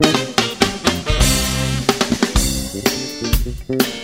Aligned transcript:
Thank 0.00 0.38
you. 3.68 4.03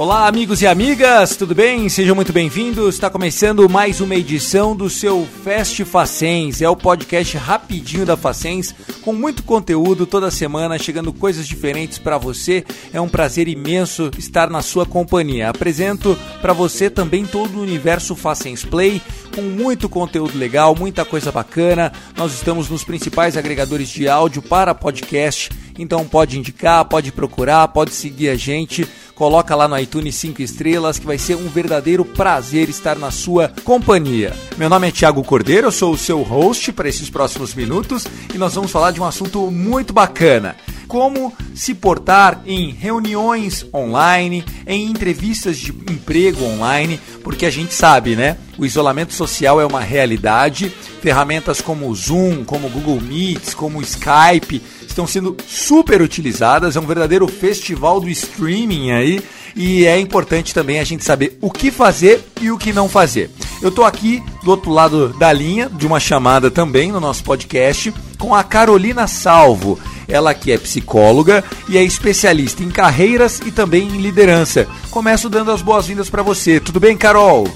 Olá, 0.00 0.26
amigos 0.26 0.62
e 0.62 0.66
amigas, 0.66 1.36
tudo 1.36 1.54
bem? 1.54 1.86
Sejam 1.90 2.16
muito 2.16 2.32
bem-vindos. 2.32 2.94
Está 2.94 3.10
começando 3.10 3.68
mais 3.68 4.00
uma 4.00 4.14
edição 4.14 4.74
do 4.74 4.88
seu 4.88 5.28
Fest 5.44 5.84
Facens. 5.84 6.62
É 6.62 6.68
o 6.70 6.74
podcast 6.74 7.36
rapidinho 7.36 8.06
da 8.06 8.16
Facens, 8.16 8.74
com 9.02 9.12
muito 9.12 9.42
conteúdo 9.42 10.06
toda 10.06 10.30
semana, 10.30 10.78
chegando 10.78 11.12
coisas 11.12 11.46
diferentes 11.46 11.98
para 11.98 12.16
você. 12.16 12.64
É 12.94 12.98
um 12.98 13.10
prazer 13.10 13.46
imenso 13.46 14.10
estar 14.16 14.48
na 14.48 14.62
sua 14.62 14.86
companhia. 14.86 15.50
Apresento 15.50 16.18
para 16.40 16.54
você 16.54 16.88
também 16.88 17.26
todo 17.26 17.58
o 17.58 17.62
universo 17.62 18.16
Facens 18.16 18.64
Play, 18.64 19.02
com 19.34 19.42
muito 19.42 19.86
conteúdo 19.86 20.38
legal, 20.38 20.74
muita 20.74 21.04
coisa 21.04 21.30
bacana. 21.30 21.92
Nós 22.16 22.32
estamos 22.32 22.70
nos 22.70 22.84
principais 22.84 23.36
agregadores 23.36 23.90
de 23.90 24.08
áudio 24.08 24.40
para 24.40 24.74
podcast, 24.74 25.50
então 25.78 26.06
pode 26.06 26.38
indicar, 26.38 26.86
pode 26.86 27.12
procurar, 27.12 27.68
pode 27.68 27.90
seguir 27.90 28.30
a 28.30 28.34
gente 28.34 28.88
coloca 29.20 29.54
lá 29.54 29.68
no 29.68 29.78
iTunes 29.78 30.14
5 30.14 30.40
estrelas 30.40 30.98
que 30.98 31.04
vai 31.04 31.18
ser 31.18 31.34
um 31.34 31.46
verdadeiro 31.46 32.06
prazer 32.06 32.70
estar 32.70 32.96
na 32.96 33.10
sua 33.10 33.52
companhia. 33.64 34.32
Meu 34.56 34.70
nome 34.70 34.88
é 34.88 34.90
Thiago 34.90 35.22
Cordeiro, 35.22 35.66
eu 35.66 35.70
sou 35.70 35.92
o 35.92 35.98
seu 35.98 36.22
host 36.22 36.72
para 36.72 36.88
esses 36.88 37.10
próximos 37.10 37.54
minutos 37.54 38.06
e 38.34 38.38
nós 38.38 38.54
vamos 38.54 38.70
falar 38.70 38.92
de 38.92 38.98
um 38.98 39.04
assunto 39.04 39.50
muito 39.50 39.92
bacana 39.92 40.56
como 40.90 41.32
se 41.54 41.72
portar 41.72 42.42
em 42.44 42.72
reuniões 42.72 43.64
online, 43.72 44.44
em 44.66 44.86
entrevistas 44.90 45.56
de 45.56 45.70
emprego 45.70 46.44
online, 46.44 46.98
porque 47.22 47.46
a 47.46 47.50
gente 47.50 47.72
sabe, 47.72 48.16
né? 48.16 48.36
O 48.58 48.66
isolamento 48.66 49.14
social 49.14 49.60
é 49.60 49.64
uma 49.64 49.80
realidade. 49.80 50.68
Ferramentas 51.00 51.60
como 51.60 51.88
o 51.88 51.94
Zoom, 51.94 52.44
como 52.44 52.66
o 52.66 52.70
Google 52.70 53.00
Meets, 53.00 53.54
como 53.54 53.78
o 53.78 53.82
Skype 53.82 54.60
estão 54.84 55.06
sendo 55.06 55.36
super 55.46 56.02
utilizadas. 56.02 56.74
É 56.74 56.80
um 56.80 56.86
verdadeiro 56.86 57.28
festival 57.28 58.00
do 58.00 58.08
streaming 58.08 58.90
aí. 58.90 59.22
E 59.54 59.86
é 59.86 59.96
importante 59.96 60.52
também 60.52 60.80
a 60.80 60.84
gente 60.84 61.04
saber 61.04 61.38
o 61.40 61.52
que 61.52 61.70
fazer 61.70 62.20
e 62.40 62.50
o 62.50 62.58
que 62.58 62.72
não 62.72 62.88
fazer. 62.88 63.30
Eu 63.62 63.68
estou 63.68 63.84
aqui 63.84 64.22
do 64.42 64.50
outro 64.50 64.70
lado 64.70 65.08
da 65.10 65.32
linha, 65.32 65.68
de 65.68 65.86
uma 65.86 66.00
chamada 66.00 66.50
também 66.50 66.90
no 66.90 66.98
nosso 66.98 67.22
podcast, 67.22 67.92
com 68.18 68.34
a 68.34 68.42
Carolina 68.42 69.06
Salvo. 69.06 69.78
Ela 70.08 70.34
que 70.34 70.50
é 70.50 70.58
psicóloga 70.58 71.44
e 71.68 71.76
é 71.76 71.84
especialista 71.84 72.62
em 72.62 72.70
carreiras 72.70 73.40
e 73.44 73.50
também 73.50 73.86
em 73.86 74.00
liderança. 74.00 74.66
Começo 74.90 75.28
dando 75.28 75.52
as 75.52 75.62
boas-vindas 75.62 76.08
para 76.08 76.22
você. 76.22 76.58
Tudo 76.58 76.80
bem, 76.80 76.96
Carol? 76.96 77.46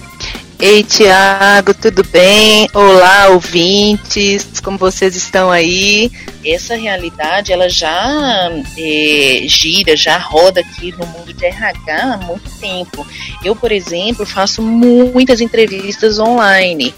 Ei, 0.67 0.83
Tiago, 0.83 1.75
tudo 1.75 2.03
bem? 2.03 2.71
Olá, 2.73 3.29
ouvintes, 3.29 4.47
como 4.63 4.79
vocês 4.79 5.15
estão 5.15 5.51
aí? 5.51 6.11
Essa 6.43 6.75
realidade, 6.75 7.53
ela 7.53 7.69
já 7.69 8.51
é, 8.79 9.43
gira, 9.47 9.95
já 9.95 10.17
roda 10.17 10.61
aqui 10.61 10.91
no 10.93 11.07
mundo 11.09 11.35
de 11.35 11.45
RH 11.45 12.15
há 12.15 12.17
muito 12.17 12.51
tempo. 12.59 13.07
Eu, 13.45 13.55
por 13.55 13.71
exemplo, 13.71 14.25
faço 14.25 14.63
muitas 14.63 15.43
entrevistas 15.43 16.19
online. 16.19 16.95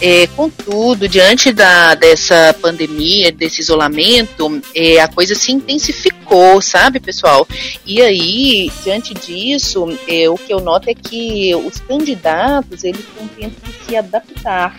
É, 0.00 0.26
contudo, 0.28 1.08
diante 1.08 1.52
da, 1.52 1.94
dessa 1.94 2.54
pandemia, 2.60 3.30
desse 3.32 3.60
isolamento, 3.60 4.60
é, 4.74 5.00
a 5.00 5.08
coisa 5.08 5.34
se 5.34 5.52
intensificou, 5.52 6.60
sabe, 6.60 7.00
pessoal? 7.00 7.46
E 7.84 8.00
aí, 8.00 8.70
diante 8.82 9.14
disso, 9.14 9.86
é, 10.08 10.28
o 10.28 10.36
que 10.36 10.52
eu 10.52 10.60
noto 10.60 10.88
é 10.88 10.94
que 10.94 11.54
os 11.54 11.78
candidatos, 11.80 12.84
eles 12.84 13.00
estão 13.00 13.28
tendo 13.28 13.54
que 13.60 13.84
se 13.86 13.96
adaptar 13.96 14.78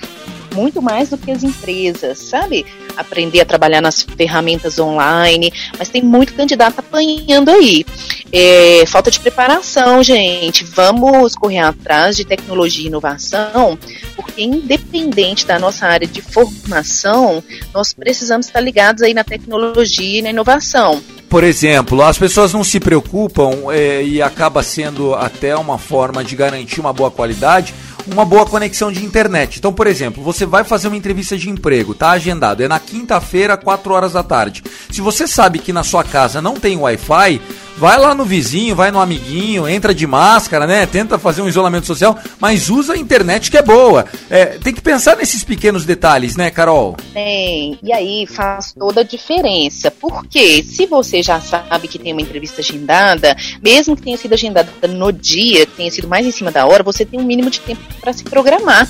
muito 0.54 0.82
mais 0.82 1.10
do 1.10 1.18
que 1.18 1.32
as 1.32 1.44
empresas, 1.44 2.20
sabe? 2.20 2.66
Aprender 2.98 3.42
a 3.42 3.46
trabalhar 3.46 3.82
nas 3.82 4.02
ferramentas 4.02 4.80
online, 4.80 5.52
mas 5.78 5.90
tem 5.90 6.02
muito 6.02 6.34
candidato 6.34 6.80
apanhando 6.80 7.50
aí. 7.50 7.86
É, 8.32 8.84
falta 8.88 9.12
de 9.12 9.20
preparação, 9.20 10.04
gente. 10.04 10.64
Vamos 10.64 11.36
correr 11.36 11.60
atrás 11.60 12.16
de 12.16 12.26
tecnologia 12.26 12.84
e 12.84 12.88
inovação, 12.88 13.78
porque 14.16 14.42
independente 14.42 15.46
da 15.46 15.60
nossa 15.60 15.88
área 15.88 16.08
de 16.08 16.22
formação, 16.22 17.44
nós 17.74 17.94
precisamos 17.94 18.46
estar 18.46 18.62
ligados 18.62 19.02
aí 19.04 19.14
na 19.14 19.24
tecnologia 19.24 20.20
e 20.20 20.22
na 20.22 20.30
inovação. 20.30 21.02
Por 21.32 21.46
exemplo, 21.46 22.02
as 22.02 22.18
pessoas 22.18 22.52
não 22.52 22.62
se 22.62 22.78
preocupam 22.78 23.72
é, 23.72 24.04
e 24.04 24.22
acaba 24.22 24.62
sendo 24.62 25.16
até 25.16 25.56
uma 25.56 25.78
forma 25.78 26.26
de 26.26 26.36
garantir 26.36 26.82
uma 26.82 26.92
boa 26.92 27.10
qualidade 27.10 27.74
uma 28.08 28.26
boa 28.26 28.46
conexão 28.46 28.92
de 28.92 29.04
internet. 29.06 29.58
Então, 29.58 29.74
por 29.74 29.88
exemplo, 29.88 30.24
você 30.24 30.46
vai 30.46 30.64
fazer 30.64 30.88
uma 30.88 30.98
entrevista 30.98 31.38
de 31.38 31.50
emprego, 31.50 31.94
tá 31.94 32.12
agendado, 32.12 32.64
é 32.64 32.68
na 32.68 32.80
quinta-feira, 32.80 33.58
4 33.58 33.94
horas 33.94 34.14
da 34.14 34.24
tarde. 34.24 34.64
Se 34.90 35.02
você 35.02 35.28
sabe 35.28 35.60
que 35.60 35.74
na 35.74 35.84
sua 35.84 36.04
casa 36.04 36.42
não 36.42 36.56
tem 36.56 36.78
Wi-Fi, 36.78 37.42
vai 37.78 37.98
lá 37.98 38.14
no 38.14 38.26
vizinho, 38.26 38.76
vai 38.76 38.92
no 38.92 39.00
amiguinho, 39.00 39.68
entra 39.68 39.94
de 39.94 40.06
máscara, 40.06 40.68
né? 40.68 40.86
Tenta 40.86 41.18
fazer 41.18 41.42
um 41.42 41.48
isolamento 41.48 41.88
social, 41.88 42.18
mas 42.40 42.70
usa 42.70 42.94
a 42.94 42.98
internet 42.98 43.50
que 43.50 43.58
é 43.58 43.62
boa. 43.62 44.06
É, 44.30 44.46
tem 44.46 44.74
que 44.74 44.82
pensar 44.82 45.16
nesses 45.18 45.44
pequenos 45.44 45.86
detalhes, 45.86 46.36
né, 46.36 46.50
Carol? 46.52 46.96
Tem. 47.14 47.80
E 47.84 47.94
aí 47.94 48.28
faz 48.28 48.74
toda 48.74 49.02
a 49.02 49.04
diferença. 49.04 49.92
Porque 49.92 50.64
se 50.64 50.86
você 50.86 51.24
já 51.24 51.40
sabe 51.40 51.88
que 51.88 52.00
tem 52.00 52.12
uma 52.12 52.22
entrevista 52.22 52.62
agendada, 52.62 53.36
mesmo 53.62 53.96
que 53.96 54.02
tenha 54.02 54.18
sido 54.18 54.34
agendada 54.34 54.70
no 54.88 55.12
dia, 55.12 55.66
que 55.66 55.74
tenha 55.74 55.92
sido 55.92 56.08
mais 56.08 56.26
em 56.26 56.32
cima 56.32 56.52
da 56.52 56.66
hora, 56.66 56.84
você 56.84 57.06
tem 57.06 57.20
um 57.20 57.24
mínimo 57.24 57.50
de 57.50 57.60
tempo 57.60 57.82
para 58.00 58.14
se 58.14 58.24
programar. 58.24 58.88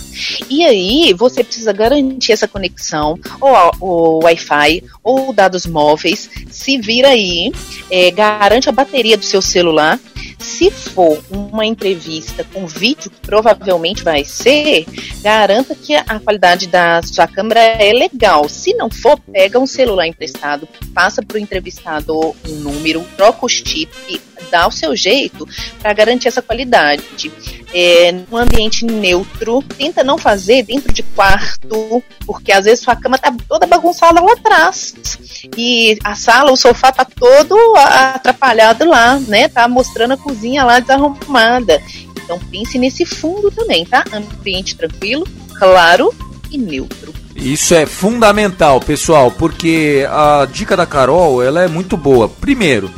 E 0.50 0.66
aí 0.66 1.14
você 1.14 1.44
precisa 1.44 1.72
garantir 1.72 2.32
essa 2.32 2.48
conexão, 2.48 3.18
ou 3.40 3.72
o 3.80 4.24
Wi-Fi, 4.24 4.84
ou 5.04 5.34
dados 5.34 5.66
móveis. 5.66 6.30
Se 6.50 6.78
vira 6.78 7.10
aí, 7.10 7.52
é, 7.90 8.12
garante 8.12 8.70
a 8.72 8.74
bateria 8.74 9.18
do 9.18 9.26
seu 9.26 9.42
celular. 9.42 10.00
Se 10.40 10.72
for 10.72 11.24
uma 11.30 11.66
entrevista 11.66 12.44
com 12.44 12.66
vídeo, 12.66 13.12
que 13.12 13.22
provavelmente 13.22 14.04
vai 14.04 14.26
ser, 14.26 14.86
garanta 15.22 15.76
que 15.76 15.94
a 15.94 16.20
qualidade 16.20 16.68
da 16.68 17.02
sua 17.04 17.28
câmera 17.28 17.60
é 17.60 17.94
legal. 17.94 18.50
Se 18.50 18.74
não 18.74 18.90
for, 18.90 19.20
pega 19.32 19.60
um 19.60 19.68
celular 19.68 20.08
emprestado, 20.08 20.68
passa 20.94 21.22
para 21.22 21.36
o 21.36 21.40
entrevistador 21.40 22.36
um 22.48 22.56
número, 22.56 23.06
troca 23.16 23.46
o 23.46 23.50
chip, 23.50 23.92
dá 24.50 24.68
o 24.68 24.72
seu 24.72 24.96
jeito 24.96 25.48
para 25.80 25.94
garantir 25.94 26.28
essa 26.28 26.42
qualidade 26.42 27.04
é, 27.74 28.12
num 28.12 28.38
ambiente 28.38 28.86
neutro. 28.86 29.64
Tenta 29.78 30.04
não 30.04 30.18
fazer 30.18 30.64
dentro 30.64 30.94
de 30.94 31.04
quarto, 31.04 32.04
porque 32.26 32.52
às 32.52 32.66
vezes 32.66 32.84
sua 32.84 32.96
cama 32.96 33.18
tá 33.18 33.34
toda 33.48 33.68
bagunçada 33.68 34.22
lá 34.22 34.34
atrás. 34.34 34.94
E 35.58 35.98
a 36.04 36.16
sala, 36.16 36.52
o 36.52 36.58
sofá 36.58 36.92
tá 36.92 37.06
todo 37.06 37.56
atrapalhado 37.78 38.86
lá, 38.86 39.20
né? 39.20 39.48
Tá 39.48 39.68
mostrando 39.68 40.14
a 40.14 40.18
cozinha 40.18 40.64
lá 40.64 40.80
desarrumada. 40.80 41.82
Então 42.24 42.40
pense 42.50 42.78
nesse 42.78 43.06
fundo 43.06 43.52
também, 43.52 43.86
tá? 43.86 44.04
Ambiente 44.14 44.76
tranquilo, 44.76 45.28
claro 45.58 46.14
e 46.50 46.58
neutro. 46.58 47.14
Isso 47.36 47.74
é 47.74 47.86
fundamental, 47.86 48.80
pessoal, 48.80 49.32
porque 49.32 50.06
a 50.10 50.46
dica 50.52 50.76
da 50.76 50.86
Carol, 50.86 51.42
ela 51.42 51.64
é 51.64 51.68
muito 51.68 51.98
boa. 51.98 52.28
Primeiro, 52.30 52.92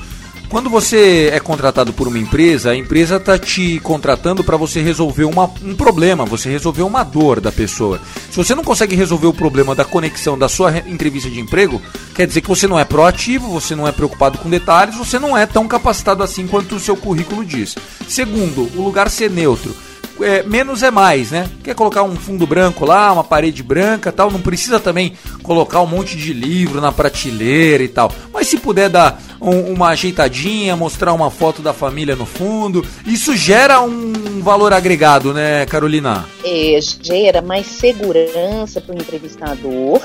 quando 0.53 0.69
você 0.69 1.31
é 1.33 1.39
contratado 1.39 1.91
por 1.91 2.07
uma 2.07 2.19
empresa, 2.19 2.69
a 2.69 2.75
empresa 2.75 3.15
está 3.15 3.39
te 3.39 3.79
contratando 3.79 4.43
para 4.43 4.55
você 4.55 4.83
resolver 4.83 5.23
uma, 5.23 5.51
um 5.63 5.73
problema, 5.73 6.25
você 6.25 6.47
resolver 6.47 6.83
uma 6.83 7.03
dor 7.03 7.41
da 7.41 7.51
pessoa. 7.51 7.99
Se 8.29 8.37
você 8.37 8.53
não 8.53 8.63
consegue 8.63 8.95
resolver 8.95 9.25
o 9.25 9.33
problema 9.33 9.73
da 9.73 9.83
conexão 9.83 10.37
da 10.37 10.47
sua 10.47 10.77
entrevista 10.77 11.27
de 11.27 11.39
emprego, 11.39 11.81
quer 12.13 12.27
dizer 12.27 12.41
que 12.41 12.49
você 12.49 12.67
não 12.67 12.77
é 12.77 12.85
proativo, 12.85 13.49
você 13.49 13.75
não 13.75 13.87
é 13.87 13.91
preocupado 13.91 14.37
com 14.37 14.47
detalhes, 14.47 14.95
você 14.95 15.17
não 15.17 15.35
é 15.35 15.47
tão 15.47 15.67
capacitado 15.67 16.21
assim 16.21 16.45
quanto 16.45 16.75
o 16.75 16.79
seu 16.79 16.95
currículo 16.95 17.43
diz. 17.43 17.75
Segundo, 18.07 18.69
o 18.77 18.83
lugar 18.83 19.09
ser 19.09 19.31
neutro 19.31 19.75
é, 20.21 20.43
menos 20.43 20.83
é 20.83 20.91
mais, 20.91 21.31
né? 21.31 21.49
Quer 21.63 21.75
colocar 21.75 22.03
um 22.03 22.15
fundo 22.15 22.45
branco 22.45 22.85
lá, 22.85 23.11
uma 23.11 23.23
parede 23.23 23.63
branca 23.63 24.11
tal, 24.11 24.29
não 24.29 24.41
precisa 24.41 24.79
também 24.79 25.13
colocar 25.41 25.81
um 25.81 25.87
monte 25.87 26.15
de 26.15 26.33
livro 26.33 26.79
na 26.79 26.91
prateleira 26.91 27.83
e 27.83 27.87
tal. 27.87 28.11
Mas 28.33 28.47
se 28.47 28.57
puder 28.57 28.89
dar 28.89 29.21
um, 29.39 29.73
uma 29.73 29.89
ajeitadinha, 29.89 30.75
mostrar 30.75 31.13
uma 31.13 31.29
foto 31.29 31.61
da 31.61 31.73
família 31.73 32.15
no 32.15 32.25
fundo, 32.25 32.85
isso 33.05 33.35
gera 33.35 33.81
um 33.81 34.41
valor 34.41 34.73
agregado, 34.73 35.33
né, 35.33 35.65
Carolina? 35.65 36.25
É, 36.43 36.79
gera 37.01 37.41
mais 37.41 37.65
segurança 37.65 38.81
para 38.81 38.95
o 38.95 38.97
entrevistador 38.97 40.01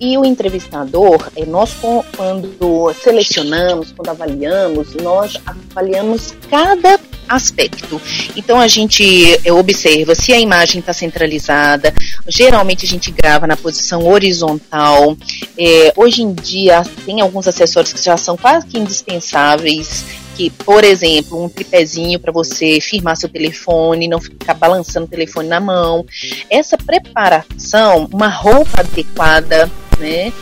e 0.00 0.16
o 0.16 0.24
entrevistador, 0.24 1.28
é, 1.36 1.44
nós 1.44 1.74
quando 2.16 2.92
selecionamos, 3.02 3.92
quando 3.92 4.08
avaliamos, 4.10 4.94
nós 4.96 5.36
avaliamos 5.46 6.34
cada 6.50 6.98
aspecto. 7.28 8.00
Então 8.36 8.58
a 8.58 8.68
gente 8.68 9.38
é, 9.44 9.52
observa 9.52 10.14
se 10.14 10.32
a 10.32 10.40
imagem 10.40 10.80
está 10.80 10.92
centralizada. 10.92 11.92
Geralmente 12.26 12.84
a 12.84 12.88
gente 12.88 13.10
grava 13.10 13.46
na 13.46 13.56
posição 13.56 14.06
horizontal. 14.06 15.16
É, 15.58 15.92
hoje 15.96 16.22
em 16.22 16.32
dia 16.32 16.82
tem 17.04 17.20
alguns 17.20 17.46
acessórios 17.46 17.92
que 17.92 18.04
já 18.04 18.16
são 18.16 18.36
quase 18.36 18.66
que 18.66 18.78
indispensáveis 18.78 20.04
que, 20.38 20.50
por 20.50 20.84
exemplo, 20.84 21.42
um 21.44 21.48
tripézinho 21.48 22.20
para 22.20 22.30
você 22.30 22.80
firmar 22.80 23.16
seu 23.16 23.28
telefone, 23.28 24.06
não 24.06 24.20
ficar 24.20 24.54
balançando 24.54 25.06
o 25.06 25.08
telefone 25.08 25.48
na 25.48 25.58
mão. 25.58 26.06
Essa 26.48 26.78
preparação, 26.78 28.08
uma 28.12 28.28
roupa 28.28 28.78
adequada, 28.78 29.68
né? 29.98 30.32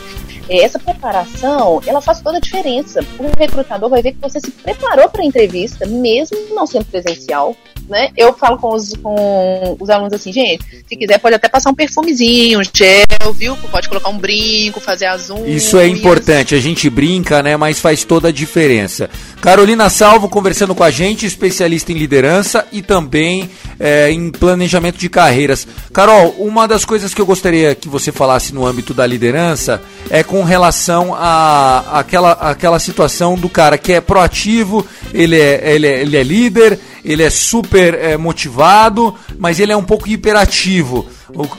Essa 0.49 0.79
preparação, 0.79 1.81
ela 1.87 2.01
faz 2.01 2.21
toda 2.21 2.39
a 2.39 2.41
diferença. 2.41 3.01
O 3.19 3.39
recrutador 3.39 3.89
vai 3.89 4.03
ver 4.03 4.13
que 4.13 4.21
você 4.21 4.41
se 4.41 4.51
preparou 4.51 5.09
para 5.09 5.23
a 5.23 5.27
entrevista, 5.27 5.87
mesmo 5.87 6.37
não 6.55 6.67
sendo 6.67 6.85
presencial. 6.85 7.57
Né? 7.89 8.11
Eu 8.17 8.33
falo 8.33 8.59
com 8.59 8.75
os, 8.75 8.95
com 8.95 9.77
os 9.79 9.89
alunos 9.89 10.13
assim, 10.13 10.33
gente, 10.33 10.65
se 10.89 10.97
quiser 10.97 11.19
pode 11.19 11.37
até 11.37 11.49
passar 11.49 11.71
um 11.71 11.75
perfumezinho, 11.75 12.59
um 12.59 12.63
gel, 12.65 13.33
viu? 13.33 13.57
Pode 13.71 13.89
colocar 13.89 14.09
um 14.09 14.19
brinco, 14.19 14.81
fazer 14.81 15.07
as 15.07 15.31
unhas. 15.31 15.63
Isso 15.63 15.79
é 15.79 15.87
importante, 15.87 16.55
a 16.57 16.61
gente 16.61 16.91
brinca, 16.91 17.43
né? 17.45 17.57
Mas 17.57 17.79
faz 17.79 18.03
toda 18.03 18.29
a 18.29 18.33
diferença. 18.33 19.09
Carolina 19.41 19.89
Salvo 19.89 20.29
conversando 20.29 20.75
com 20.75 20.83
a 20.83 20.91
gente, 20.91 21.27
especialista 21.27 21.93
em 21.93 21.97
liderança 21.97 22.67
e 22.73 22.83
também 22.83 23.49
é, 23.79 24.11
em 24.11 24.33
planejamento 24.33 24.99
de 24.99 25.09
carreiras. 25.09 25.67
Carol, 25.93 26.35
uma 26.39 26.67
das 26.67 26.85
coisas 26.85 27.15
que 27.15 27.21
eu 27.21 27.27
gostaria 27.27 27.73
que 27.75 27.89
você 27.89 28.11
falasse 28.11 28.53
no 28.53 28.67
âmbito 28.67 28.93
da 28.93 29.07
liderança 29.07 29.81
é 30.11 30.25
com 30.25 30.36
relação 30.43 31.15
a 31.15 31.99
aquela, 32.01 32.33
aquela 32.33 32.79
situação 32.79 33.37
do 33.37 33.49
cara 33.49 33.79
que 33.79 33.93
é 33.93 34.01
proativo, 34.01 34.87
ele 35.13 35.39
é, 35.39 35.75
ele 35.75 35.87
é, 35.87 36.01
ele 36.01 36.17
é 36.17 36.23
líder, 36.23 36.79
ele 37.05 37.23
é 37.23 37.31
super 37.31 37.95
é, 37.95 38.17
motivado, 38.17 39.15
mas 39.39 39.61
ele 39.61 39.73
é 39.73 39.77
um 39.77 39.85
pouco 39.85 40.09
hiperativo. 40.09 41.07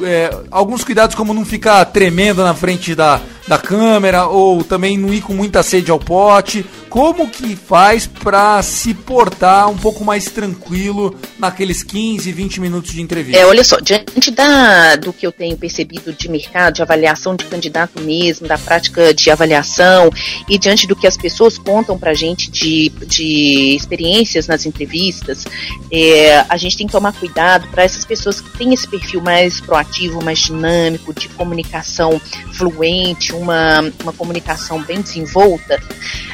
É, 0.04 0.36
alguns 0.50 0.84
cuidados 0.84 1.16
como 1.16 1.34
não 1.34 1.46
ficar 1.46 1.84
tremendo 1.86 2.44
na 2.44 2.54
frente 2.54 2.96
da, 2.96 3.22
da 3.48 3.58
câmera 3.58 4.28
ou 4.28 4.64
também 4.64 4.98
não 4.98 5.14
ir 5.14 5.22
com 5.22 5.34
muita 5.34 5.64
sede 5.64 5.90
ao 5.90 6.00
pote. 6.00 6.66
Como 6.90 7.30
que 7.30 7.56
faz 7.56 8.08
para 8.08 8.62
se 8.64 8.94
portar 8.94 9.70
um 9.70 9.78
pouco 9.78 10.04
mais 10.04 10.26
tranquilo 10.26 11.16
naqueles 11.38 11.84
15, 11.84 12.32
20 12.32 12.62
minutos 12.62 12.92
de 12.92 13.02
entrevista? 13.02 13.40
É, 13.40 13.46
olha 13.46 13.64
só, 13.64 13.80
diante 13.80 14.32
da, 14.32 14.96
do 14.96 15.14
que 15.14 15.28
eu 15.28 15.32
tenho 15.32 15.56
percebido 15.58 16.14
de 16.14 16.30
mercado, 16.30 16.76
de 16.76 16.82
avaliação 16.82 17.36
de 17.36 17.46
candidato 17.46 18.02
mesmo, 18.02 18.48
da 18.48 18.58
prática 18.58 19.14
de 19.14 19.30
avaliação 19.30 20.10
e 20.50 20.58
diante 20.58 20.88
do 20.88 20.96
que 20.96 21.06
as 21.06 21.18
pessoas 21.18 21.58
contam 21.58 21.98
para 22.00 22.12
a 22.12 22.16
gente 22.16 22.50
de, 22.50 22.90
de 23.06 23.76
experiências 23.76 24.48
nas 24.48 24.66
entrevistas, 24.66 25.46
é, 25.92 26.46
a 26.50 26.58
gente 26.58 26.78
tem 26.78 26.88
que 26.88 26.94
tomar 26.94 27.14
cuidado 27.14 27.68
para 27.68 27.84
essas 27.84 28.06
pessoas 28.06 28.42
que 28.42 28.58
têm 28.58 28.74
esse 28.74 28.88
perfil 28.88 29.22
mais 29.22 29.60
proativo, 29.60 30.24
mais 30.24 30.40
dinâmico, 30.40 31.14
de 31.14 31.28
comunicação 31.30 32.20
fluente, 32.54 33.34
uma, 33.38 33.80
uma 34.02 34.14
comunicação 34.14 34.82
bem 34.82 35.02
desenvolta, 35.02 35.80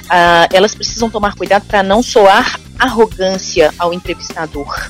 uh, 0.04 0.48
elas 0.52 0.74
precisam 0.76 1.10
tomar 1.10 1.36
cuidado 1.36 1.66
para 1.66 1.84
não 1.84 2.02
soar 2.02 2.60
arrogância 2.80 3.74
ao 3.78 3.94
entrevistador. 3.94 4.90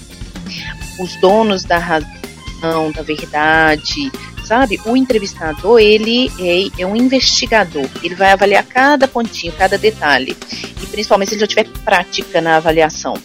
Os 0.99 1.15
donos 1.17 1.63
da 1.63 1.77
razão, 1.77 2.91
da 2.91 3.01
verdade, 3.01 4.11
sabe? 4.43 4.79
O 4.85 4.95
entrevistador, 4.95 5.79
ele 5.79 6.31
é, 6.39 6.81
é, 6.81 6.85
um 6.85 6.95
investigador. 6.95 7.87
Ele 8.03 8.15
vai 8.15 8.31
avaliar 8.31 8.63
cada 8.65 9.07
pontinho, 9.07 9.53
cada 9.53 9.77
detalhe. 9.77 10.37
E 10.81 10.85
principalmente 10.87 11.29
se 11.29 11.35
ele 11.35 11.41
já 11.41 11.47
tiver 11.47 11.67
prática 11.83 12.41
na 12.41 12.57
avaliação. 12.57 13.15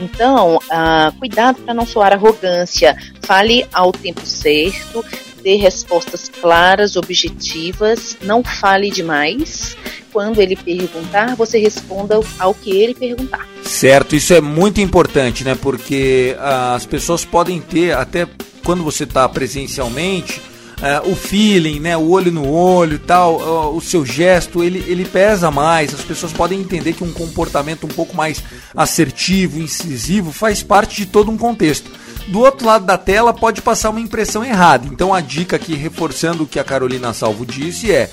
Então, 0.00 0.56
uh, 0.56 1.12
cuidado 1.18 1.60
para 1.60 1.74
não 1.74 1.84
soar 1.84 2.12
arrogância. 2.12 2.96
Fale 3.22 3.66
ao 3.72 3.92
tempo 3.92 4.24
certo, 4.24 5.04
dê 5.42 5.56
respostas 5.56 6.28
claras, 6.28 6.96
objetivas, 6.96 8.16
não 8.22 8.42
fale 8.42 8.90
demais. 8.90 9.76
Quando 10.12 10.40
ele 10.40 10.56
perguntar, 10.56 11.36
você 11.36 11.58
responda 11.58 12.20
ao 12.38 12.52
que 12.52 12.70
ele 12.70 12.94
perguntar. 12.94 13.46
Certo, 13.62 14.16
isso 14.16 14.34
é 14.34 14.40
muito 14.40 14.80
importante, 14.80 15.44
né? 15.44 15.54
Porque 15.54 16.34
uh, 16.36 16.74
as 16.74 16.84
pessoas 16.84 17.24
podem 17.24 17.60
ter, 17.60 17.96
até 17.96 18.26
quando 18.64 18.82
você 18.82 19.04
está 19.04 19.28
presencialmente, 19.28 20.40
uh, 20.80 21.08
o 21.10 21.14
feeling, 21.14 21.78
né, 21.78 21.96
o 21.96 22.10
olho 22.10 22.32
no 22.32 22.48
olho, 22.50 22.98
tal, 22.98 23.74
o 23.74 23.80
seu 23.80 24.04
gesto, 24.04 24.64
ele, 24.64 24.84
ele 24.88 25.04
pesa 25.04 25.50
mais. 25.50 25.94
As 25.94 26.02
pessoas 26.02 26.32
podem 26.32 26.60
entender 26.60 26.92
que 26.94 27.04
um 27.04 27.12
comportamento 27.12 27.84
um 27.84 27.90
pouco 27.90 28.16
mais 28.16 28.42
assertivo, 28.74 29.60
incisivo, 29.60 30.32
faz 30.32 30.62
parte 30.62 30.96
de 30.96 31.06
todo 31.06 31.30
um 31.30 31.38
contexto. 31.38 31.90
Do 32.30 32.40
outro 32.40 32.66
lado 32.66 32.84
da 32.84 32.96
tela 32.96 33.34
pode 33.34 33.60
passar 33.60 33.90
uma 33.90 34.00
impressão 34.00 34.44
errada. 34.44 34.86
Então 34.86 35.12
a 35.12 35.20
dica 35.20 35.56
aqui, 35.56 35.74
reforçando 35.74 36.44
o 36.44 36.46
que 36.46 36.58
a 36.58 36.64
Carolina 36.64 37.12
Salvo 37.12 37.44
disse, 37.44 37.92
é 37.92 38.10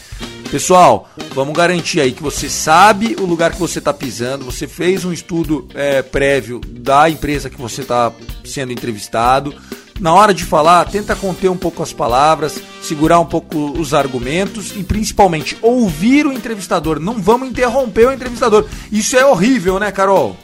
Pessoal, 0.49 1.09
vamos 1.35 1.53
garantir 1.53 1.99
aí 1.99 2.13
que 2.13 2.23
você 2.23 2.47
sabe 2.47 3.17
o 3.19 3.25
lugar 3.25 3.51
que 3.51 3.59
você 3.59 3.79
está 3.79 3.93
pisando, 3.93 4.45
você 4.45 4.65
fez 4.65 5.03
um 5.03 5.11
estudo 5.11 5.67
é, 5.75 6.01
prévio 6.01 6.61
da 6.65 7.09
empresa 7.09 7.49
que 7.49 7.59
você 7.59 7.81
está 7.81 8.13
sendo 8.45 8.71
entrevistado, 8.71 9.53
na 9.99 10.13
hora 10.13 10.33
de 10.33 10.45
falar, 10.45 10.85
tenta 10.85 11.15
conter 11.15 11.49
um 11.49 11.57
pouco 11.57 11.81
as 11.81 11.91
palavras, 11.91 12.61
segurar 12.81 13.19
um 13.19 13.25
pouco 13.25 13.71
os 13.71 13.93
argumentos 13.93 14.73
e 14.75 14.83
principalmente 14.83 15.57
ouvir 15.61 16.25
o 16.25 16.31
entrevistador. 16.31 16.99
Não 16.99 17.15
vamos 17.15 17.49
interromper 17.49 18.07
o 18.07 18.13
entrevistador. 18.13 18.65
Isso 18.91 19.17
é 19.17 19.25
horrível, 19.25 19.79
né, 19.79 19.91
Carol? 19.91 20.37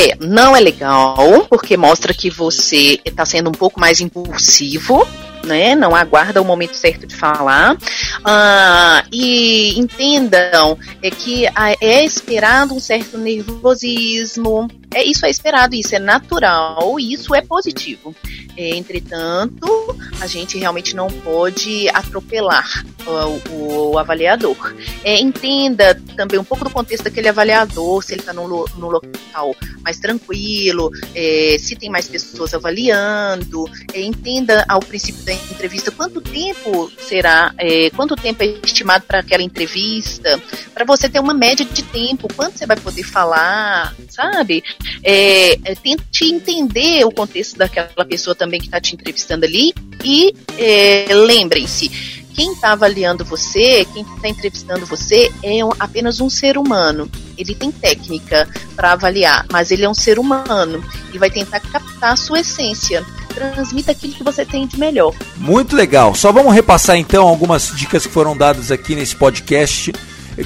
É, 0.00 0.16
não 0.18 0.56
é 0.56 0.60
legal, 0.60 1.46
porque 1.46 1.76
mostra 1.76 2.14
que 2.14 2.30
você 2.30 2.98
está 3.04 3.26
sendo 3.26 3.50
um 3.50 3.52
pouco 3.52 3.78
mais 3.78 4.00
impulsivo, 4.00 5.06
né? 5.44 5.74
Não 5.74 5.94
aguarda 5.94 6.40
o 6.40 6.44
momento 6.44 6.74
certo 6.74 7.06
de 7.06 7.14
falar. 7.14 7.76
Ah, 8.24 9.04
e 9.12 9.78
entendam 9.78 10.78
é 11.02 11.10
que 11.10 11.44
é 11.82 12.02
esperado 12.02 12.74
um 12.74 12.80
certo 12.80 13.18
nervosismo. 13.18 14.68
É, 14.94 15.04
isso 15.04 15.26
é 15.26 15.30
esperado, 15.30 15.74
isso 15.74 15.94
é 15.94 15.98
natural, 15.98 16.98
isso 16.98 17.34
é 17.34 17.42
positivo. 17.42 18.14
Entretanto, 18.56 19.96
a 20.20 20.26
gente 20.26 20.58
realmente 20.58 20.94
não 20.94 21.08
pode 21.08 21.88
atropelar 21.90 22.84
o, 23.06 23.90
o 23.92 23.98
avaliador. 23.98 24.74
É, 25.04 25.18
entenda 25.18 25.94
também 26.16 26.38
um 26.38 26.44
pouco 26.44 26.64
do 26.64 26.70
contexto 26.70 27.04
daquele 27.04 27.28
avaliador, 27.28 28.02
se 28.02 28.12
ele 28.12 28.20
está 28.20 28.32
no 28.32 28.46
local 28.46 29.54
mais 29.82 29.98
tranquilo, 29.98 30.90
é, 31.14 31.56
se 31.58 31.74
tem 31.76 31.90
mais 31.90 32.06
pessoas 32.06 32.52
avaliando, 32.54 33.64
é, 33.92 34.00
entenda 34.02 34.64
ao 34.68 34.80
princípio 34.80 35.24
da 35.24 35.32
entrevista 35.32 35.90
quanto 35.90 36.20
tempo 36.20 36.90
será, 36.98 37.54
é, 37.58 37.90
quanto 37.90 38.14
tempo 38.16 38.42
é 38.42 38.46
estimado 38.62 39.04
para 39.06 39.20
aquela 39.20 39.42
entrevista, 39.42 40.40
para 40.74 40.84
você 40.84 41.08
ter 41.08 41.20
uma 41.20 41.34
média 41.34 41.64
de 41.64 41.82
tempo, 41.82 42.28
quanto 42.34 42.58
você 42.58 42.66
vai 42.66 42.76
poder 42.76 43.02
falar, 43.02 43.94
sabe? 44.08 44.62
É, 45.02 45.52
é, 45.64 45.74
tente 45.74 46.24
entender 46.24 47.04
o 47.04 47.10
contexto 47.10 47.56
daquela 47.56 48.04
pessoa 48.04 48.34
também 48.40 48.58
que 48.58 48.66
está 48.66 48.80
te 48.80 48.94
entrevistando 48.94 49.44
ali 49.44 49.74
e 50.02 50.34
é, 50.56 51.08
lembrem-se, 51.10 51.90
quem 52.34 52.52
está 52.54 52.72
avaliando 52.72 53.22
você, 53.22 53.86
quem 53.92 54.02
está 54.02 54.28
entrevistando 54.28 54.86
você 54.86 55.30
é 55.42 55.62
um, 55.62 55.70
apenas 55.78 56.20
um 56.20 56.30
ser 56.30 56.56
humano. 56.56 57.10
Ele 57.36 57.54
tem 57.54 57.70
técnica 57.70 58.48
para 58.74 58.92
avaliar, 58.92 59.44
mas 59.52 59.70
ele 59.70 59.84
é 59.84 59.88
um 59.88 59.94
ser 59.94 60.18
humano 60.18 60.82
e 61.12 61.18
vai 61.18 61.30
tentar 61.30 61.60
captar 61.60 62.14
a 62.14 62.16
sua 62.16 62.40
essência. 62.40 63.04
Transmita 63.34 63.92
aquilo 63.92 64.14
que 64.14 64.24
você 64.24 64.44
tem 64.44 64.66
de 64.66 64.78
melhor. 64.78 65.14
Muito 65.36 65.76
legal. 65.76 66.14
Só 66.14 66.32
vamos 66.32 66.54
repassar 66.54 66.96
então 66.96 67.28
algumas 67.28 67.76
dicas 67.76 68.06
que 68.06 68.12
foram 68.12 68.34
dadas 68.34 68.70
aqui 68.70 68.94
nesse 68.94 69.14
podcast 69.16 69.92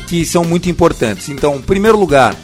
que 0.09 0.25
são 0.25 0.45
muito 0.45 0.69
importantes. 0.69 1.29
Então, 1.29 1.57
em 1.57 1.63
primeiro 1.63 1.97
lugar, 1.97 2.35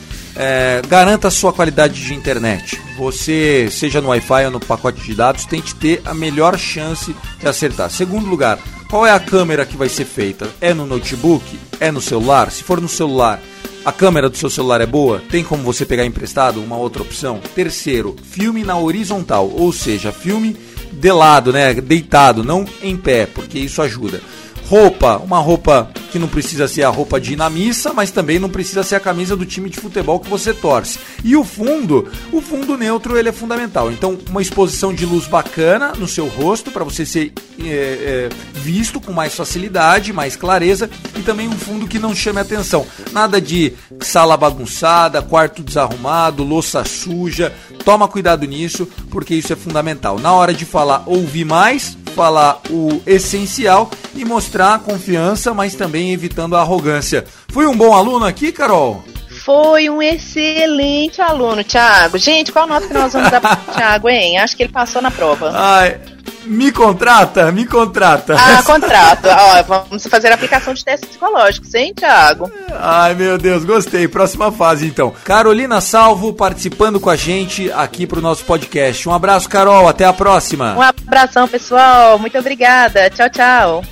é, 0.42 0.80
garanta 0.88 1.28
a 1.28 1.30
sua 1.30 1.52
qualidade 1.52 2.02
de 2.02 2.14
internet. 2.14 2.80
Você, 2.97 3.68
seja 3.70 4.00
no 4.00 4.09
Wi-Fi 4.09 4.47
ou 4.47 4.50
no 4.50 4.59
pacote 4.59 5.02
de 5.02 5.14
dados, 5.14 5.44
tente 5.44 5.75
ter 5.75 6.00
a 6.02 6.14
melhor 6.14 6.59
chance 6.59 7.14
de 7.38 7.47
acertar. 7.47 7.90
Segundo 7.90 8.26
lugar, 8.26 8.59
qual 8.88 9.04
é 9.04 9.12
a 9.12 9.20
câmera 9.20 9.66
que 9.66 9.76
vai 9.76 9.90
ser 9.90 10.06
feita? 10.06 10.49
É 10.59 10.73
no 10.73 10.87
notebook? 10.87 11.44
É 11.78 11.92
no 11.92 12.00
celular? 12.00 12.50
Se 12.50 12.64
for 12.64 12.80
no 12.80 12.88
celular, 12.88 13.38
a 13.85 13.92
câmera 13.92 14.30
do 14.30 14.37
seu 14.38 14.49
celular 14.49 14.80
é 14.80 14.87
boa? 14.87 15.23
Tem 15.30 15.44
como 15.44 15.62
você 15.62 15.85
pegar 15.85 16.06
emprestado? 16.06 16.62
Uma 16.62 16.78
outra 16.78 17.02
opção. 17.02 17.38
Terceiro, 17.54 18.16
filme 18.23 18.64
na 18.64 18.78
horizontal, 18.78 19.47
ou 19.47 19.70
seja, 19.75 20.11
filme 20.11 20.56
de 20.90 21.12
lado, 21.12 21.52
né, 21.52 21.75
deitado, 21.75 22.42
não 22.42 22.64
em 22.82 22.97
pé, 22.97 23.26
porque 23.26 23.59
isso 23.59 23.82
ajuda. 23.82 24.23
Roupa, 24.71 25.17
uma 25.17 25.41
roupa 25.41 25.91
que 26.12 26.19
não 26.19 26.29
precisa 26.29 26.69
ser 26.69 26.85
a 26.85 26.89
roupa 26.89 27.21
de 27.21 27.33
ir 27.33 27.37
na 27.37 27.50
missa, 27.50 27.93
mas 27.93 28.12
também 28.12 28.39
não 28.39 28.49
precisa 28.49 28.85
ser 28.85 28.95
a 28.95 29.00
camisa 29.00 29.35
do 29.35 29.45
time 29.45 29.69
de 29.69 29.81
futebol 29.81 30.21
que 30.21 30.31
você 30.31 30.55
torce. 30.55 30.97
E 31.25 31.35
o 31.35 31.43
fundo, 31.43 32.09
o 32.33 32.41
fundo 32.41 32.79
neutro 32.79 33.19
ele 33.19 33.29
é 33.29 33.33
fundamental. 33.33 33.91
Então, 33.91 34.17
uma 34.29 34.41
exposição 34.41 34.95
de 34.95 35.05
luz 35.05 35.27
bacana 35.27 35.93
no 35.99 36.07
seu 36.07 36.29
rosto 36.29 36.71
para 36.71 36.85
você 36.85 37.05
ser 37.05 37.33
é, 37.61 37.67
é, 37.67 38.29
visto 38.53 39.00
com 39.00 39.12
mais 39.12 39.35
facilidade, 39.35 40.12
mais 40.12 40.37
clareza 40.37 40.89
e 41.17 41.23
também 41.23 41.49
um 41.49 41.59
fundo 41.59 41.89
que 41.89 41.99
não 41.99 42.15
chame 42.15 42.39
atenção. 42.39 42.87
Nada 43.11 43.41
de 43.41 43.73
sala 44.03 44.37
bagunçada, 44.37 45.21
quarto 45.21 45.65
desarrumado, 45.65 46.45
louça 46.45 46.85
suja. 46.85 47.53
Toma 47.85 48.07
cuidado 48.07 48.47
nisso, 48.47 48.87
porque 49.11 49.35
isso 49.35 49.53
é 49.53 49.57
fundamental. 49.57 50.19
Na 50.21 50.33
hora 50.33 50.55
de 50.55 50.65
falar, 50.65 51.03
ouvir 51.07 51.45
mais, 51.45 51.97
falar 52.11 52.61
o 52.69 53.00
essencial 53.07 53.90
e 54.14 54.25
mostrar 54.25 54.75
a 54.75 54.79
confiança, 54.79 55.55
mas 55.55 55.75
também 55.75 56.12
evitando 56.12 56.57
a 56.57 56.61
arrogância. 56.61 57.25
Fui 57.49 57.67
um 57.67 57.76
bom 57.76 57.95
aluno 57.95 58.26
aqui, 58.26 58.52
Carol? 58.52 59.02
foi 59.40 59.88
um 59.88 60.02
excelente 60.02 61.21
aluno, 61.23 61.64
Thiago. 61.64 62.19
Gente, 62.19 62.52
qual 62.52 62.67
nota 62.67 62.87
que 62.87 62.93
nós 62.93 63.12
vamos 63.12 63.31
dar 63.31 63.40
pro 63.40 63.57
Thiago, 63.75 64.09
hein? 64.09 64.38
Acho 64.38 64.57
que 64.57 64.64
ele 64.64 64.73
passou 64.73 65.00
na 65.00 65.11
prova. 65.11 65.50
Ai, 65.55 65.99
me 66.44 66.73
contrata, 66.73 67.50
me 67.52 67.66
contrata. 67.66 68.35
Ah, 68.37 68.62
contrato. 68.66 69.26
Ó, 69.26 69.62
vamos 69.62 70.06
fazer 70.06 70.30
a 70.30 70.35
aplicação 70.35 70.75
de 70.75 70.85
testes 70.85 71.11
psicológicos, 71.11 71.75
hein, 71.75 71.92
Thiago? 71.94 72.50
Ai, 72.73 73.14
meu 73.14 73.38
Deus, 73.38 73.64
gostei. 73.64 74.09
Próxima 74.09 74.50
fase, 74.50 74.87
então. 74.87 75.12
Carolina 75.25 75.80
Salvo 75.80 76.32
participando 76.32 76.99
com 76.99 77.11
a 77.11 77.16
gente 77.16 77.70
aqui 77.73 78.06
pro 78.06 78.20
nosso 78.20 78.44
podcast. 78.44 79.09
Um 79.09 79.12
abraço, 79.12 79.49
Carol. 79.49 79.88
Até 79.88 80.04
a 80.04 80.12
próxima. 80.12 80.75
Um 80.76 80.82
abração, 80.82 81.47
pessoal. 81.47 82.18
Muito 82.18 82.38
obrigada. 82.38 83.11
Tchau, 83.11 83.28
tchau. 83.28 83.82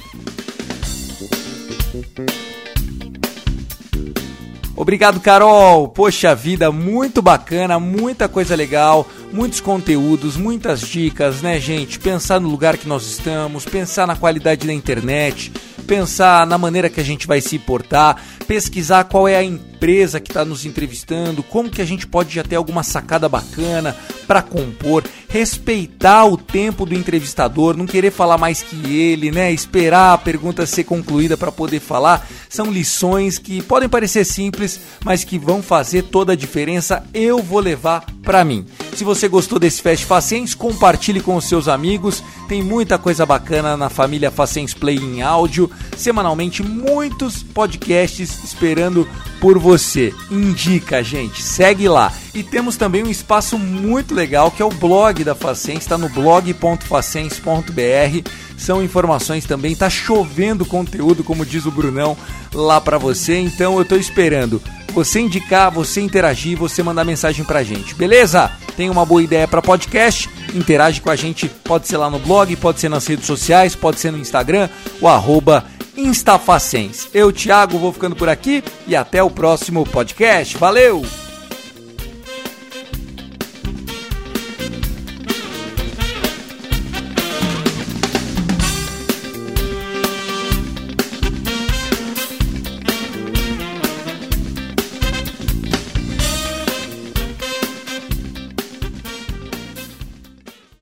Obrigado, 4.79 5.19
Carol. 5.19 5.89
Poxa 5.89 6.37
vida, 6.37 6.71
muito 6.71 7.21
bacana, 7.21 7.81
muita 7.81 8.29
coisa 8.29 8.55
legal, 8.55 9.05
muitos 9.33 9.61
conteúdos, 9.61 10.37
muitas 10.37 10.81
dicas, 10.81 11.43
né, 11.43 11.61
gente? 11.61 11.99
Pensar 11.99 12.41
no 12.41 12.49
lugar 12.49 12.77
que 12.77 12.89
nós 12.89 13.07
estamos, 13.07 13.65
pensar 13.65 14.07
na 14.07 14.17
qualidade 14.17 14.67
da 14.67 14.73
internet, 14.73 15.53
pensar 15.87 16.47
na 16.47 16.59
maneira 16.59 16.91
que 16.91 17.01
a 17.01 17.05
gente 17.05 17.27
vai 17.27 17.41
se 17.41 17.59
portar, 17.59 18.23
pesquisar 18.47 19.05
qual 19.05 19.27
é 19.27 19.37
a 19.37 19.43
empresa 19.43 20.21
que 20.21 20.31
está 20.31 20.45
nos 20.45 20.67
entrevistando, 20.67 21.43
como 21.43 21.71
que 21.71 21.81
a 21.81 21.85
gente 21.85 22.07
pode 22.07 22.35
já 22.35 22.43
ter 22.43 22.57
alguma 22.57 22.83
sacada 22.83 23.29
bacana 23.29 23.97
para 24.27 24.43
compor, 24.43 25.05
respeitar 25.29 26.27
o 26.27 26.37
tempo 26.37 26.85
do 26.85 26.95
entrevistador, 26.95 27.77
não 27.77 27.87
querer 27.87 28.11
falar 28.11 28.37
mais 28.37 28.63
que 28.63 28.77
ele, 28.95 29.31
né? 29.31 29.51
Esperar 29.53 30.13
a 30.13 30.19
pergunta 30.19 30.67
ser 30.67 30.85
concluída 30.85 31.37
para 31.37 31.53
poder 31.53 31.81
falar. 31.81 32.27
São 32.49 32.71
lições 32.71 33.39
que 33.39 33.63
podem 33.63 33.89
parecer 33.89 34.25
simples, 34.25 34.81
mas 35.05 35.25
que 35.25 35.39
vão 35.39 35.63
fazer 35.63 36.03
toda 36.03 36.33
a 36.33 36.37
diferença. 36.37 37.03
Eu 37.15 37.43
vou 37.43 37.61
levar 37.61 38.05
para 38.23 38.45
mim. 38.45 38.67
Se 38.99 39.05
você 39.05 39.29
gostou 39.29 39.61
desse 39.61 39.81
Fast 39.81 40.05
Facens, 40.05 40.57
compartilhe 40.57 41.21
com 41.21 41.37
os 41.37 41.45
seus 41.45 41.69
amigos. 41.69 42.21
Tem 42.49 42.61
muita 42.61 42.99
coisa 42.99 43.25
bacana 43.25 43.77
na 43.77 43.89
família 43.89 44.29
Facens 44.29 44.75
Play 44.75 44.97
em 44.97 45.23
áudio. 45.23 45.71
Semanalmente, 45.97 46.65
muitos 46.65 47.41
podcasts 47.41 48.43
esperando 48.43 49.09
por 49.41 49.57
você. 49.57 50.13
Indica, 50.33 51.01
gente, 51.01 51.45
segue 51.45 51.89
lá. 51.89 52.13
E 52.35 52.43
temos 52.43 52.77
também 52.77 53.05
um 53.05 53.09
espaço 53.09 53.57
muito 53.57 54.17
legal 54.17 54.51
que 54.51 54.61
é 54.61 54.65
o 54.65 54.71
blog 54.71 55.23
da 55.23 55.37
Facens, 55.37 55.79
está 55.79 55.97
no 55.97 56.09
blog.facens.br. 56.09 58.31
São 58.57 58.83
informações 58.83 59.45
também, 59.45 59.77
tá 59.77 59.89
chovendo 59.89 60.67
conteúdo, 60.67 61.23
como 61.23 61.47
diz 61.47 61.67
o 61.67 61.71
Brunão, 61.71 62.17
lá 62.53 62.81
para 62.81 62.99
você. 62.99 63.39
Então 63.39 63.79
eu 63.79 63.85
tô 63.85 63.95
esperando 63.95 64.61
você 64.93 65.21
indicar, 65.21 65.71
você 65.71 66.01
interagir, 66.01 66.59
você 66.59 66.83
mandar 66.83 67.05
mensagem 67.05 67.45
pra 67.45 67.63
gente, 67.63 67.95
beleza? 67.95 68.51
Tem 68.79 68.89
uma 68.89 69.05
boa 69.05 69.21
ideia 69.21 69.49
para 69.49 69.61
podcast? 69.61 70.31
Interage 70.55 71.01
com 71.01 71.11
a 71.11 71.17
gente, 71.17 71.49
pode 71.49 71.89
ser 71.89 71.97
lá 71.97 72.09
no 72.09 72.21
blog, 72.21 72.55
pode 72.55 72.79
ser 72.79 72.89
nas 72.89 73.05
redes 73.09 73.27
sociais, 73.27 73.75
pode 73.75 73.99
ser 73.99 74.13
no 74.13 74.19
Instagram, 74.19 74.69
o 75.01 75.09
arroba 75.09 75.65
Instafacens. 75.97 77.09
Eu, 77.13 77.33
Thiago, 77.33 77.77
vou 77.77 77.93
ficando 77.93 78.15
por 78.15 78.29
aqui 78.29 78.63
e 78.87 78.95
até 78.95 79.21
o 79.21 79.31
próximo 79.31 79.85
podcast. 79.85 80.57
Valeu! 80.57 81.28